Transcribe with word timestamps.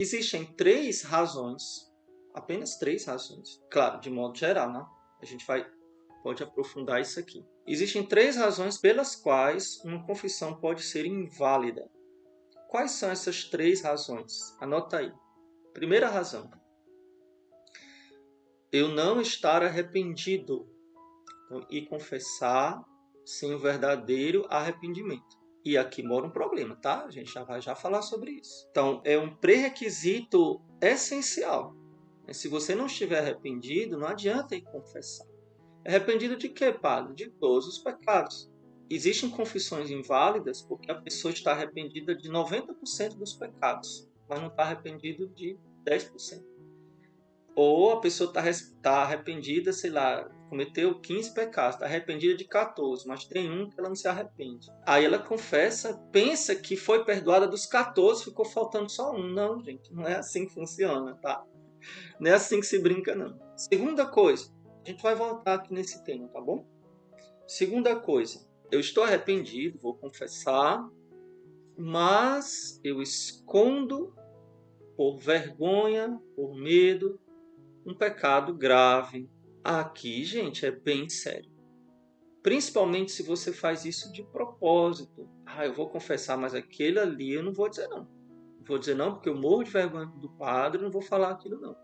Existem 0.00 0.46
três 0.46 1.02
razões, 1.02 1.92
apenas 2.32 2.78
três 2.78 3.04
razões, 3.04 3.62
claro, 3.70 4.00
de 4.00 4.08
modo 4.08 4.34
geral, 4.34 4.72
né? 4.72 4.82
A 5.20 5.26
gente 5.26 5.46
vai 5.46 5.70
pode 6.22 6.42
aprofundar 6.42 7.02
isso 7.02 7.20
aqui. 7.20 7.44
Existem 7.66 8.06
três 8.06 8.36
razões 8.36 8.78
pelas 8.78 9.14
quais 9.14 9.78
uma 9.84 10.06
confissão 10.06 10.58
pode 10.58 10.82
ser 10.82 11.04
inválida. 11.04 11.86
Quais 12.68 12.92
são 12.92 13.10
essas 13.10 13.44
três 13.44 13.82
razões? 13.82 14.56
Anota 14.58 14.98
aí. 14.98 15.12
Primeira 15.74 16.08
razão: 16.08 16.50
eu 18.72 18.88
não 18.88 19.20
estar 19.20 19.62
arrependido 19.62 20.66
então, 21.44 21.66
e 21.68 21.84
confessar 21.86 22.82
sem 23.24 23.52
o 23.52 23.58
verdadeiro 23.58 24.46
arrependimento. 24.48 25.39
E 25.64 25.76
aqui 25.76 26.02
mora 26.02 26.26
um 26.26 26.30
problema, 26.30 26.74
tá? 26.76 27.04
A 27.04 27.10
gente 27.10 27.32
já 27.32 27.44
vai 27.44 27.60
já 27.60 27.74
falar 27.74 28.02
sobre 28.02 28.32
isso. 28.32 28.66
Então, 28.70 29.02
é 29.04 29.18
um 29.18 29.34
pré-requisito 29.34 30.60
essencial. 30.80 31.74
Se 32.32 32.48
você 32.48 32.74
não 32.74 32.86
estiver 32.86 33.18
arrependido, 33.18 33.98
não 33.98 34.06
adianta 34.06 34.54
ir 34.54 34.62
confessar. 34.62 35.26
Arrependido 35.86 36.36
de 36.36 36.48
quê, 36.48 36.72
padre? 36.72 37.14
De 37.14 37.30
todos 37.30 37.66
os 37.66 37.78
pecados. 37.78 38.50
Existem 38.88 39.30
confissões 39.30 39.90
inválidas 39.90 40.62
porque 40.62 40.90
a 40.90 41.00
pessoa 41.00 41.32
está 41.32 41.52
arrependida 41.52 42.14
de 42.14 42.28
90% 42.28 43.16
dos 43.16 43.34
pecados, 43.34 44.08
mas 44.28 44.40
não 44.40 44.48
está 44.48 44.64
arrependido 44.64 45.28
de 45.28 45.58
10%. 45.84 46.49
Ou 47.62 47.92
a 47.92 48.00
pessoa 48.00 48.30
está 48.30 48.42
tá 48.80 49.02
arrependida, 49.02 49.70
sei 49.70 49.90
lá, 49.90 50.26
cometeu 50.48 50.98
15 50.98 51.34
pecados, 51.34 51.74
está 51.74 51.84
arrependida 51.84 52.34
de 52.34 52.46
14, 52.46 53.06
mas 53.06 53.26
tem 53.26 53.52
um 53.52 53.68
que 53.68 53.78
ela 53.78 53.90
não 53.90 53.94
se 53.94 54.08
arrepende. 54.08 54.66
Aí 54.86 55.04
ela 55.04 55.18
confessa, 55.18 55.92
pensa 56.10 56.54
que 56.56 56.74
foi 56.74 57.04
perdoada 57.04 57.46
dos 57.46 57.66
14, 57.66 58.24
ficou 58.24 58.46
faltando 58.46 58.90
só 58.90 59.14
um. 59.14 59.28
Não, 59.28 59.62
gente, 59.62 59.92
não 59.92 60.06
é 60.06 60.16
assim 60.16 60.46
que 60.46 60.54
funciona, 60.54 61.14
tá? 61.16 61.44
Não 62.18 62.30
é 62.30 62.34
assim 62.34 62.60
que 62.60 62.66
se 62.66 62.78
brinca, 62.78 63.14
não. 63.14 63.38
Segunda 63.54 64.06
coisa, 64.06 64.50
a 64.82 64.88
gente 64.88 65.02
vai 65.02 65.14
voltar 65.14 65.56
aqui 65.56 65.74
nesse 65.74 66.02
tema, 66.02 66.28
tá 66.28 66.40
bom? 66.40 66.66
Segunda 67.46 67.94
coisa, 67.94 68.40
eu 68.72 68.80
estou 68.80 69.04
arrependido, 69.04 69.78
vou 69.78 69.94
confessar, 69.98 70.82
mas 71.76 72.80
eu 72.82 73.02
escondo 73.02 74.14
por 74.96 75.18
vergonha, 75.18 76.18
por 76.34 76.54
medo, 76.54 77.20
um 77.86 77.94
pecado 77.94 78.54
grave. 78.54 79.28
Aqui, 79.62 80.24
gente, 80.24 80.64
é 80.64 80.70
bem 80.70 81.08
sério. 81.08 81.50
Principalmente 82.42 83.12
se 83.12 83.22
você 83.22 83.52
faz 83.52 83.84
isso 83.84 84.10
de 84.12 84.22
propósito. 84.22 85.28
Ah, 85.44 85.66
eu 85.66 85.74
vou 85.74 85.90
confessar, 85.90 86.38
mas 86.38 86.54
aquele 86.54 86.98
ali 86.98 87.34
eu 87.34 87.42
não 87.42 87.52
vou 87.52 87.68
dizer 87.68 87.88
não. 87.88 88.08
Vou 88.66 88.78
dizer 88.78 88.94
não 88.94 89.12
porque 89.12 89.28
eu 89.28 89.34
morro 89.34 89.64
de 89.64 89.70
vergonha 89.70 90.06
do 90.06 90.30
padre, 90.30 90.80
não 90.80 90.90
vou 90.90 91.02
falar 91.02 91.30
aquilo 91.30 91.60
não. 91.60 91.76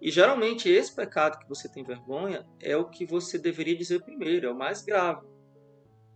E 0.00 0.10
geralmente 0.10 0.68
esse 0.68 0.94
pecado 0.94 1.38
que 1.38 1.48
você 1.48 1.68
tem 1.68 1.84
vergonha 1.84 2.46
é 2.60 2.76
o 2.76 2.88
que 2.88 3.04
você 3.04 3.38
deveria 3.38 3.76
dizer 3.76 4.02
primeiro, 4.02 4.46
é 4.46 4.50
o 4.50 4.56
mais 4.56 4.82
grave. 4.82 5.26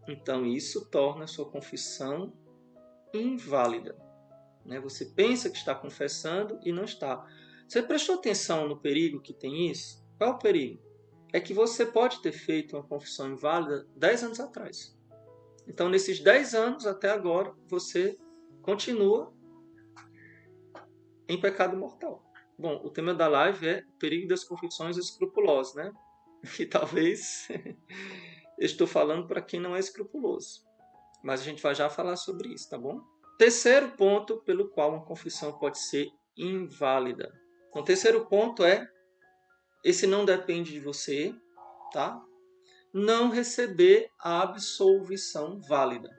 Então 0.09 0.47
isso 0.47 0.89
torna 0.89 1.25
a 1.25 1.29
sua 1.29 1.49
confissão 1.49 2.33
inválida. 3.13 3.97
Né? 4.65 4.81
Você 4.81 5.07
pensa 5.07 5.51
que 5.51 5.57
está 5.57 5.75
confessando 5.75 6.59
e 6.65 6.73
não 6.73 6.85
está. 6.85 7.27
Você 7.73 7.83
prestou 7.83 8.17
atenção 8.17 8.69
no 8.69 8.77
perigo 8.77 9.19
que 9.19 9.33
tem 9.33 9.71
isso? 9.71 10.05
Qual 10.19 10.33
é 10.33 10.35
o 10.35 10.39
perigo? 10.39 10.79
É 11.33 11.41
que 11.41 11.55
você 11.55 11.87
pode 11.87 12.21
ter 12.21 12.33
feito 12.33 12.77
uma 12.77 12.87
confissão 12.87 13.33
inválida 13.33 13.89
10 13.97 14.25
anos 14.25 14.41
atrás. 14.41 14.95
Então, 15.67 15.89
nesses 15.89 16.21
10 16.21 16.53
anos 16.55 16.87
até 16.87 17.09
agora, 17.09 17.51
você 17.67 18.19
continua 18.61 19.33
em 21.27 21.41
pecado 21.41 21.75
mortal. 21.75 22.23
Bom, 22.59 22.79
o 22.85 22.91
tema 22.91 23.15
da 23.15 23.27
live 23.27 23.67
é 23.67 23.85
o 23.89 23.99
perigo 23.99 24.29
das 24.29 24.45
confissões 24.45 24.99
escrupulosas, 24.99 25.75
né? 25.75 25.93
E 26.61 26.67
talvez 26.67 27.49
eu 28.61 28.67
estou 28.67 28.87
falando 28.87 29.27
para 29.27 29.41
quem 29.41 29.59
não 29.59 29.75
é 29.75 29.79
escrupuloso. 29.79 30.63
Mas 31.25 31.41
a 31.41 31.45
gente 31.45 31.63
vai 31.63 31.75
já 31.75 31.89
falar 31.89 32.17
sobre 32.17 32.53
isso, 32.53 32.69
tá 32.69 32.77
bom? 32.77 33.01
Terceiro 33.39 33.93
ponto 33.93 34.43
pelo 34.43 34.69
qual 34.69 34.91
uma 34.91 35.07
confissão 35.07 35.59
pode 35.59 35.79
ser 35.79 36.11
inválida. 36.37 37.41
O 37.75 37.83
terceiro 37.83 38.27
ponto 38.27 38.65
é 38.65 38.87
esse 39.83 40.07
não 40.07 40.25
depende 40.25 40.73
de 40.73 40.81
você, 40.81 41.35
tá? 41.91 42.23
Não 42.93 43.31
receber 43.31 44.11
a 44.21 44.43
absolvição 44.43 45.59
válida. 45.61 46.15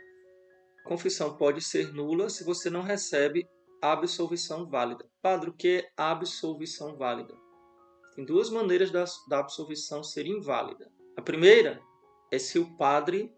A 0.84 0.90
confissão 0.90 1.38
pode 1.38 1.62
ser 1.62 1.94
nula 1.94 2.30
se 2.30 2.44
você 2.44 2.70
não 2.70 2.82
recebe 2.82 3.48
absolvição 3.82 4.68
válida. 4.68 5.08
Padre, 5.22 5.52
o 5.52 5.54
que 5.54 5.78
é 5.78 5.92
absolvição 5.96 6.98
válida? 6.98 7.34
Tem 8.16 8.26
duas 8.26 8.50
maneiras 8.50 8.90
da, 8.90 9.06
da 9.30 9.40
absolvição 9.40 10.04
ser 10.04 10.26
inválida. 10.26 10.92
A 11.16 11.22
primeira 11.22 11.80
é 12.32 12.40
se 12.40 12.58
o 12.58 12.76
padre 12.78 13.32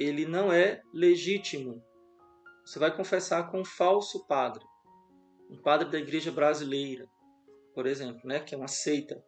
ele 0.00 0.24
não 0.24 0.50
é 0.50 0.82
legítimo. 0.92 1.84
Você 2.64 2.78
vai 2.78 2.94
confessar 2.96 3.50
com 3.50 3.60
um 3.60 3.64
falso 3.64 4.26
padre, 4.26 4.64
um 5.50 5.60
padre 5.62 5.90
da 5.90 5.98
igreja 5.98 6.32
brasileira, 6.32 7.08
por 7.76 7.86
exemplo, 7.86 8.22
né, 8.24 8.40
que 8.40 8.54
é 8.54 8.58
uma 8.58 8.68
seita, 8.68 9.22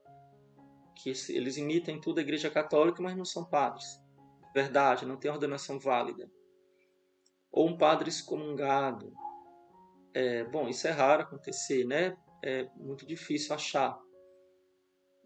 que 0.96 1.12
eles 1.28 1.58
imitam 1.58 2.00
tudo 2.00 2.16
a 2.16 2.22
igreja 2.22 2.50
católica, 2.50 3.02
mas 3.02 3.14
não 3.14 3.24
são 3.26 3.44
padres. 3.44 3.84
Verdade, 4.54 5.04
não 5.04 5.18
tem 5.18 5.30
ordenação 5.30 5.78
válida. 5.78 6.32
Ou 7.52 7.68
um 7.68 7.76
padre 7.76 8.08
excomungado, 8.08 9.12
é, 10.14 10.44
bom, 10.44 10.66
isso 10.66 10.88
é 10.88 10.90
raro 10.90 11.24
acontecer, 11.24 11.84
né? 11.84 12.16
É 12.42 12.66
muito 12.76 13.06
difícil 13.06 13.54
achar. 13.54 14.00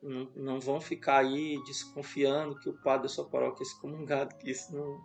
Não, 0.02 0.24
não 0.34 0.60
vão 0.60 0.80
ficar 0.80 1.18
aí 1.18 1.62
desconfiando 1.64 2.58
que 2.58 2.68
o 2.68 2.82
padre 2.82 3.04
da 3.04 3.08
sua 3.08 3.30
paróquia 3.30 3.62
é 3.62 3.66
excomungado, 3.66 4.36
que 4.36 4.50
isso 4.50 4.74
não, 4.74 5.00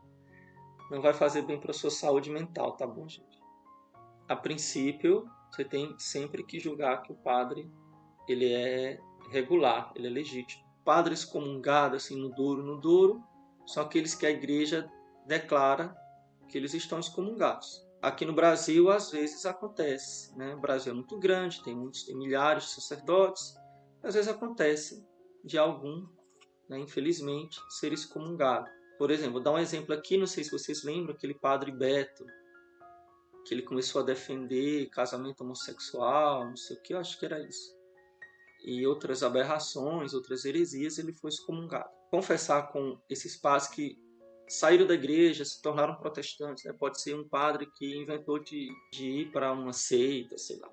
não 0.90 1.04
vai 1.04 1.14
fazer 1.14 1.44
bem 1.44 1.60
para 1.60 1.70
a 1.70 1.76
sua 1.76 1.92
saúde 1.92 2.32
mental, 2.32 2.76
tá 2.76 2.88
bom, 2.88 3.08
gente? 3.08 3.40
A 4.28 4.36
princípio, 4.36 5.30
você 5.52 5.64
tem 5.64 5.96
sempre 6.00 6.44
que 6.44 6.60
julgar 6.60 7.04
que 7.04 7.12
o 7.12 7.16
padre 7.16 7.72
ele 8.32 8.54
é 8.54 9.00
regular, 9.30 9.92
ele 9.96 10.08
é 10.08 10.10
legítimo. 10.10 10.64
Padres 10.84 11.26
comungados 11.26 12.04
assim 12.04 12.18
no 12.18 12.30
duro, 12.30 12.64
no 12.64 12.80
duro, 12.80 13.22
são 13.66 13.84
aqueles 13.84 14.16
que 14.16 14.26
a 14.26 14.32
igreja 14.32 14.90
declara 15.26 15.96
que 16.48 16.58
eles 16.58 16.74
estão 16.74 17.00
excomungados. 17.00 17.86
Aqui 18.02 18.26
no 18.26 18.34
Brasil, 18.34 18.90
às 18.90 19.12
vezes 19.12 19.46
acontece. 19.46 20.36
Né? 20.38 20.56
O 20.56 20.60
Brasil 20.60 20.92
é 20.92 20.96
muito 20.96 21.18
grande, 21.20 21.64
tem, 21.64 21.76
muitos, 21.76 22.04
tem 22.04 22.16
milhares 22.16 22.66
de 22.66 22.70
sacerdotes. 22.72 23.56
Às 24.02 24.14
vezes 24.14 24.30
acontece 24.30 25.06
de 25.44 25.58
algum, 25.58 26.08
né, 26.70 26.80
infelizmente, 26.80 27.60
ser 27.70 27.92
excomungado. 27.92 28.70
Por 28.98 29.12
exemplo, 29.12 29.34
vou 29.34 29.44
dar 29.44 29.52
um 29.52 29.58
exemplo 29.58 29.94
aqui, 29.94 30.18
não 30.18 30.28
sei 30.28 30.44
se 30.44 30.52
vocês 30.52 30.84
lembram, 30.84 31.14
aquele 31.14 31.34
padre 31.34 31.72
Beto, 31.72 32.26
que 33.46 33.54
ele 33.54 33.62
começou 33.62 34.02
a 34.02 34.06
defender 34.06 34.90
casamento 34.90 35.42
homossexual, 35.42 36.46
não 36.46 36.58
sei 36.58 36.78
o 36.78 36.82
que, 36.82 36.94
eu 36.94 37.00
acho 37.00 37.18
que 37.20 37.26
era 37.26 37.40
isso. 37.48 37.77
E 38.70 38.86
outras 38.86 39.24
aberrações, 39.24 40.14
outras 40.14 40.44
heresias, 40.44 40.98
ele 40.98 41.14
foi 41.14 41.30
excomungado. 41.30 41.90
Confessar 42.12 42.64
com 42.70 43.00
esses 43.10 43.38
padres 43.38 43.70
que 43.70 43.98
saíram 44.46 44.86
da 44.86 44.94
igreja, 44.94 45.46
se 45.46 45.62
tornaram 45.62 45.96
protestantes. 45.96 46.66
Né? 46.66 46.74
Pode 46.74 47.00
ser 47.02 47.16
um 47.16 47.26
padre 47.26 47.66
que 47.78 47.96
inventou 47.96 48.38
de, 48.40 48.68
de 48.92 49.06
ir 49.06 49.32
para 49.32 49.54
uma 49.54 49.72
seita, 49.72 50.38
sei 50.38 50.60
lá. 50.60 50.70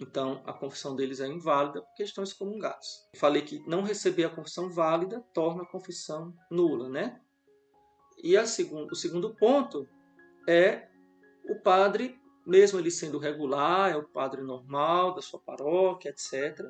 Então, 0.00 0.42
a 0.44 0.52
confissão 0.52 0.96
deles 0.96 1.20
é 1.20 1.28
inválida 1.28 1.80
porque 1.82 2.02
estão 2.02 2.24
excomungados. 2.24 3.08
Falei 3.14 3.42
que 3.42 3.60
não 3.68 3.82
receber 3.82 4.24
a 4.24 4.34
confissão 4.34 4.68
válida 4.68 5.24
torna 5.32 5.62
a 5.62 5.70
confissão 5.70 6.34
nula, 6.50 6.88
né? 6.88 7.20
E 8.24 8.36
segundo, 8.44 8.90
o 8.90 8.96
segundo 8.96 9.36
ponto 9.36 9.88
é 10.48 10.88
o 11.48 11.54
padre, 11.62 12.20
mesmo 12.44 12.80
ele 12.80 12.90
sendo 12.90 13.18
regular, 13.18 13.92
é 13.92 13.96
o 13.96 14.08
padre 14.08 14.42
normal 14.42 15.14
da 15.14 15.22
sua 15.22 15.38
paróquia, 15.38 16.10
etc. 16.10 16.60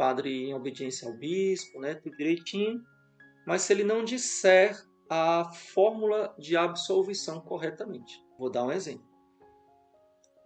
Padre 0.00 0.46
em 0.46 0.54
obediência 0.54 1.06
ao 1.06 1.14
bispo, 1.14 1.78
né? 1.78 1.94
Tudo 1.94 2.16
direitinho. 2.16 2.82
Mas 3.46 3.60
se 3.60 3.74
ele 3.74 3.84
não 3.84 4.02
disser 4.02 4.74
a 5.10 5.44
fórmula 5.52 6.34
de 6.38 6.56
absolvição 6.56 7.38
corretamente. 7.38 8.18
Vou 8.38 8.50
dar 8.50 8.64
um 8.64 8.72
exemplo. 8.72 9.06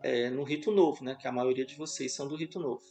É, 0.03 0.29
no 0.29 0.43
rito 0.43 0.73
novo, 0.73 1.05
né, 1.05 1.15
que 1.15 1.29
a 1.29 1.33
maioria 1.33 1.65
de 1.65 1.77
vocês 1.77 2.13
são 2.13 2.27
do 2.27 2.35
rito 2.35 2.59
novo. 2.59 2.83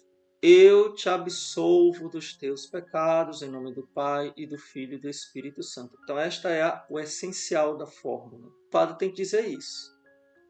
Eu 0.41 0.93
te 0.93 1.09
absolvo 1.09 2.07
dos 2.07 2.33
teus 2.37 2.65
pecados 2.65 3.41
em 3.41 3.49
nome 3.49 3.73
do 3.73 3.85
Pai 3.87 4.33
e 4.37 4.47
do 4.47 4.57
Filho 4.57 4.93
e 4.93 5.01
do 5.01 5.09
Espírito 5.09 5.61
Santo. 5.61 5.97
Então 6.01 6.17
esta 6.17 6.49
é 6.49 6.61
a, 6.61 6.85
o 6.89 6.97
essencial 6.97 7.75
da 7.77 7.85
fórmula. 7.85 8.47
O 8.47 8.69
padre 8.71 8.97
tem 8.97 9.09
que 9.09 9.17
dizer 9.17 9.45
isso. 9.49 9.93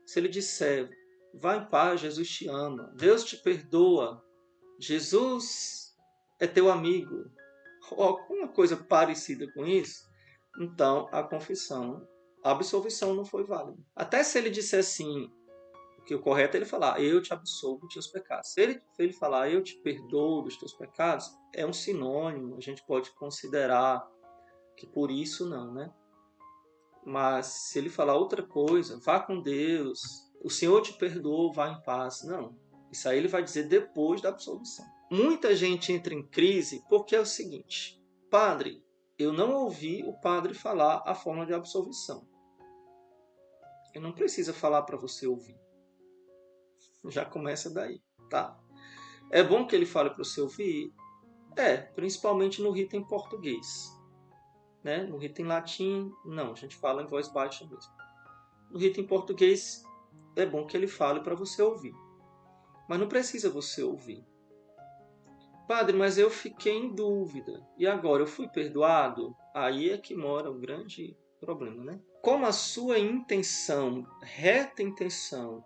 Se 0.06 0.20
ele 0.20 0.30
disser, 0.30 0.92
vá 1.34 1.58
em 1.58 1.66
paz, 1.66 2.02
Jesus 2.02 2.30
te 2.30 2.48
ama, 2.48 2.94
Deus 2.98 3.24
te 3.24 3.36
perdoa, 3.38 4.24
Jesus 4.80 5.83
é 6.44 6.48
teu 6.48 6.70
amigo, 6.70 7.32
ou 7.92 8.04
alguma 8.04 8.50
coisa 8.50 8.76
parecida 8.76 9.50
com 9.54 9.66
isso, 9.66 10.04
então 10.60 11.08
a 11.12 11.24
confissão, 11.24 12.06
a 12.44 12.52
absolvição 12.52 13.16
não 13.16 13.24
foi 13.24 13.46
válida. 13.46 13.78
Até 13.96 14.24
se 14.24 14.38
ele 14.38 14.50
disser 14.50 14.82
assim, 14.82 15.32
Porque 15.96 16.14
o 16.14 16.22
correto 16.22 16.58
é 16.58 16.60
ele 16.60 16.66
falar, 16.66 17.02
eu 17.02 17.22
te 17.22 17.32
absolvo 17.32 17.86
dos 17.86 17.94
teus 17.94 18.08
pecados. 18.08 18.52
Se 18.52 18.60
ele, 18.60 18.74
se 18.92 19.02
ele 19.02 19.14
falar, 19.14 19.50
eu 19.50 19.64
te 19.64 19.78
perdoo 19.78 20.42
dos 20.42 20.58
teus 20.58 20.74
pecados, 20.74 21.32
é 21.56 21.66
um 21.66 21.72
sinônimo, 21.72 22.58
a 22.58 22.60
gente 22.60 22.86
pode 22.86 23.10
considerar 23.12 24.06
que 24.76 24.86
por 24.86 25.10
isso 25.10 25.50
não, 25.50 25.74
né? 25.74 25.94
Mas 27.06 27.46
se 27.46 27.80
ele 27.80 27.90
falar 27.90 28.16
outra 28.16 28.44
coisa, 28.44 29.00
vá 29.00 29.18
com 29.22 29.42
Deus, 29.42 30.02
o 30.44 30.50
Senhor 30.50 30.82
te 30.82 30.92
perdoou, 30.92 31.54
vá 31.54 31.70
em 31.70 31.82
paz. 31.84 32.22
Não. 32.26 32.54
Isso 32.92 33.08
aí 33.08 33.18
ele 33.18 33.30
vai 33.30 33.42
dizer 33.42 33.70
depois 33.70 34.22
da 34.22 34.28
absolvição. 34.28 34.86
Muita 35.16 35.56
gente 35.56 35.94
entra 35.94 36.12
em 36.12 36.26
crise 36.26 36.84
porque 36.90 37.16
é 37.16 37.20
o 37.20 37.26
seguinte: 37.26 38.04
Padre, 38.32 38.84
eu 39.16 39.32
não 39.32 39.54
ouvi 39.54 40.04
o 40.04 40.20
padre 40.20 40.56
falar 40.56 41.04
a 41.06 41.14
forma 41.14 41.46
de 41.46 41.54
absolvição. 41.54 42.28
Ele 43.94 44.04
não 44.04 44.12
precisa 44.12 44.52
falar 44.52 44.82
para 44.82 44.98
você 44.98 45.28
ouvir. 45.28 45.56
Já 47.10 47.24
começa 47.24 47.70
daí, 47.70 48.02
tá? 48.28 48.60
É 49.30 49.44
bom 49.44 49.68
que 49.68 49.76
ele 49.76 49.86
fale 49.86 50.10
para 50.10 50.24
você 50.24 50.42
ouvir? 50.42 50.92
É, 51.56 51.78
principalmente 51.78 52.60
no 52.60 52.72
rito 52.72 52.96
em 52.96 53.08
português. 53.08 53.96
Né? 54.84 55.04
No 55.04 55.20
rito 55.20 55.44
em 55.44 55.46
latim, 55.46 56.12
não, 56.26 56.54
a 56.54 56.56
gente 56.56 56.76
fala 56.76 57.04
em 57.04 57.08
voz 57.08 57.28
baixa 57.28 57.64
mesmo. 57.68 57.94
No 58.72 58.80
rito 58.80 59.00
em 59.00 59.06
português, 59.06 59.84
é 60.36 60.44
bom 60.44 60.66
que 60.66 60.76
ele 60.76 60.88
fale 60.88 61.20
para 61.20 61.36
você 61.36 61.62
ouvir. 61.62 61.94
Mas 62.90 63.00
não 63.00 63.08
precisa 63.08 63.48
você 63.48 63.84
ouvir. 63.84 64.33
Padre, 65.68 65.96
mas 65.96 66.18
eu 66.18 66.30
fiquei 66.30 66.74
em 66.74 66.94
dúvida. 66.94 67.66
E 67.78 67.88
agora, 67.88 68.24
eu 68.24 68.28
fui 68.28 68.48
perdoado? 68.48 69.36
Aí 69.54 69.90
é 69.90 69.98
que 69.98 70.16
mora 70.16 70.52
o 70.52 70.60
grande 70.60 71.16
problema, 71.40 71.84
né? 71.84 72.00
Como 72.22 72.46
a 72.46 72.52
sua 72.52 73.00
intenção, 73.00 74.06
reta 74.22 74.82
intenção, 74.82 75.64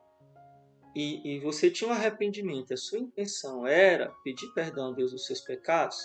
e, 0.96 1.36
e 1.36 1.40
você 1.40 1.70
tinha 1.70 1.90
um 1.90 1.94
arrependimento, 1.94 2.74
a 2.74 2.78
sua 2.78 2.98
intenção 2.98 3.68
era 3.68 4.10
pedir 4.24 4.48
perdão 4.54 4.92
a 4.92 4.96
Deus 4.96 5.12
dos 5.12 5.28
seus 5.28 5.42
pecados, 5.42 5.98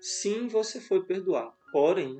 sim, 0.00 0.48
você 0.48 0.80
foi 0.80 1.04
perdoado. 1.04 1.52
Porém, 1.70 2.18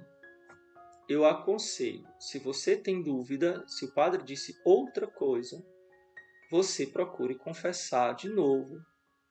eu 1.09 1.25
aconselho, 1.25 2.07
se 2.21 2.39
você 2.39 2.77
tem 2.77 3.03
dúvida, 3.03 3.65
se 3.67 3.87
o 3.87 3.95
padre 3.95 4.23
disse 4.23 4.55
outra 4.63 5.07
coisa, 5.07 5.65
você 6.51 6.87
procure 6.87 7.35
confessar 7.35 8.15
de 8.15 8.29
novo 8.29 8.79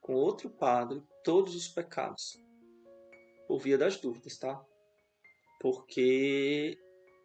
com 0.02 0.14
outro 0.14 0.50
padre 0.50 1.02
todos 1.24 1.54
os 1.54 1.68
pecados, 1.68 2.36
por 3.46 3.58
via 3.58 3.78
das 3.78 3.96
dúvidas, 3.96 4.36
tá? 4.36 4.62
Porque 5.60 6.76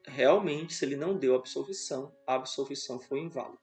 realmente, 0.06 0.74
se 0.74 0.86
ele 0.86 0.96
não 0.96 1.18
deu 1.18 1.36
absolvição, 1.36 2.16
a 2.26 2.36
absolvição 2.36 3.00
foi 3.00 3.20
inválida. 3.20 3.58